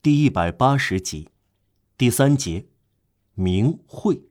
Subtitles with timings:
[0.00, 1.28] 第一百八十集，
[1.96, 2.66] 第三节，
[3.34, 4.22] 明慧。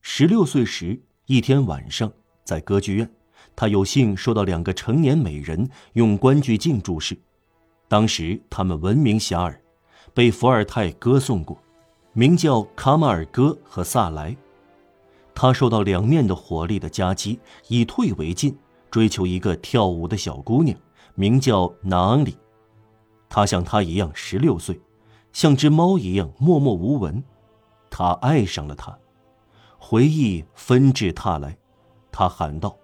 [0.00, 2.12] 十六岁时，一天晚上，
[2.42, 3.08] 在歌剧院，
[3.54, 7.16] 他有幸受到两个成年美人用观剧镜注视。
[7.86, 9.56] 当时他们闻名遐迩，
[10.12, 11.56] 被伏尔泰歌颂过，
[12.12, 14.36] 名叫卡马尔戈和萨莱。
[15.36, 17.38] 他受到两面的火力的夹击，
[17.68, 18.58] 以退为进，
[18.90, 20.76] 追求一个跳舞的小姑娘，
[21.14, 22.36] 名叫娜昂里。
[23.30, 24.80] 他像他一样十六岁，
[25.32, 27.24] 像只猫一样默默无闻。
[27.88, 28.98] 他爱上了她，
[29.78, 31.56] 回忆纷至沓来。
[32.12, 32.76] 他喊道：“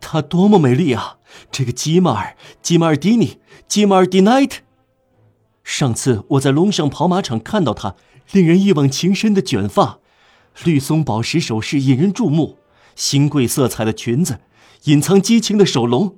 [0.00, 1.18] 她多么美丽啊！
[1.50, 4.60] 这个吉马尔，吉马尔迪尼，吉马尔迪奈特。
[5.64, 7.96] 上次我在龙上跑马场看到她，
[8.32, 9.98] 令人一往情深的卷发，
[10.64, 12.58] 绿松宝石首饰引人注目，
[12.94, 14.40] 新贵色彩的裙子，
[14.84, 16.16] 隐藏激情的手龙。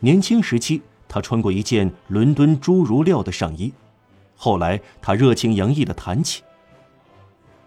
[0.00, 3.72] 年轻时期，他穿过一件伦敦侏儒料的上衣，
[4.36, 6.42] 后来他热情洋溢的谈起。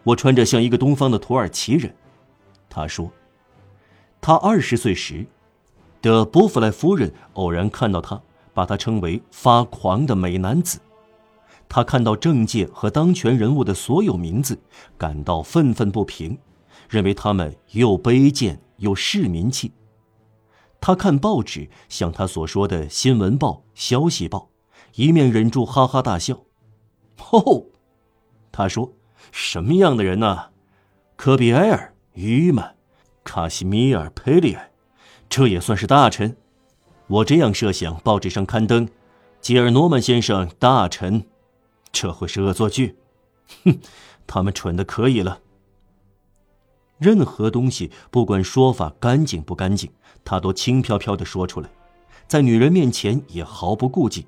[0.04, 1.96] 我穿着像一个东方的土耳其人，
[2.70, 3.12] 他说。
[4.20, 5.26] 他二十岁时，
[6.02, 8.22] 的波弗莱夫人偶然看到他，
[8.54, 10.80] 把他称为发狂的美男子。
[11.70, 14.58] 他看到政界和当权人物的所有名字，
[14.98, 16.38] 感到愤愤不平，
[16.90, 19.72] 认为他们又卑贱又市民气。
[20.80, 24.50] 他看报纸，像他所说的《新闻报》《消息报》，
[25.02, 26.44] 一面忍住哈哈大笑。
[27.32, 27.66] 哦，
[28.52, 28.94] 他说
[29.32, 30.50] ：“什么样的人呢？
[31.16, 32.76] 科比埃尔，于曼。”
[33.26, 34.72] 卡西米尔·佩利埃，
[35.28, 36.38] 这也算是大臣。
[37.08, 38.88] 我这样设想：报纸上刊登
[39.42, 41.26] 吉尔诺曼先生大臣，
[41.92, 42.98] 这会是恶作剧。
[43.66, 43.80] 哼，
[44.26, 45.42] 他们蠢的可以了。
[46.98, 49.92] 任何东西，不管说法干净不干净，
[50.24, 51.70] 他都轻飘飘的说出来，
[52.28, 54.28] 在女人面前也毫不顾忌。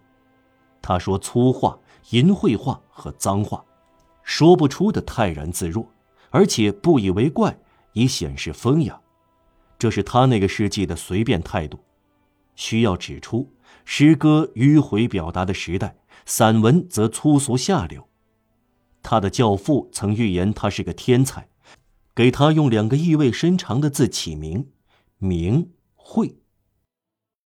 [0.81, 1.77] 他说粗话、
[2.11, 3.63] 淫秽话和脏话，
[4.23, 5.85] 说不出的泰然自若，
[6.29, 7.57] 而且不以为怪。
[7.93, 9.01] 以显示风雅，
[9.79, 11.79] 这是他那个世纪的随便态度。
[12.55, 13.51] 需要指出，
[13.83, 18.07] 诗歌迂回表达的时代，散文则粗俗下流。
[19.01, 21.48] 他的教父曾预言他是个天才，
[22.19, 24.67] 给他用两个意味深长的字起名
[25.19, 26.35] “名慧”。